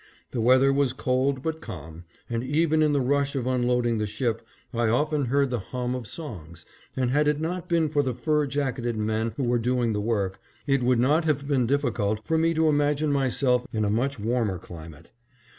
The 0.31 0.41
weather 0.41 0.73
was 0.73 0.93
cold 0.93 1.43
but 1.43 1.61
calm, 1.61 2.05
and 2.27 2.43
even 2.43 2.81
in 2.81 2.91
the 2.91 2.99
rush 2.99 3.35
of 3.35 3.45
unloading 3.45 3.99
the 3.99 4.07
ship 4.07 4.41
I 4.73 4.89
often 4.89 5.25
heard 5.25 5.51
the 5.51 5.59
hum 5.59 5.93
of 5.93 6.07
songs, 6.07 6.65
and 6.97 7.11
had 7.11 7.27
it 7.27 7.39
not 7.39 7.69
been 7.69 7.87
for 7.87 8.01
the 8.01 8.15
fur 8.15 8.47
jacketed 8.47 8.97
men 8.97 9.33
who 9.37 9.43
were 9.43 9.59
doing 9.59 9.93
the 9.93 10.01
work, 10.01 10.41
it 10.65 10.81
would 10.81 10.97
not 10.99 11.25
have 11.25 11.47
been 11.47 11.67
difficult 11.67 12.25
for 12.25 12.39
me 12.39 12.55
to 12.55 12.67
imagine 12.67 13.11
myself 13.11 13.67
in 13.71 13.85
a 13.85 13.91
much 13.91 14.19
warmer 14.19 14.57
climate. 14.57 15.11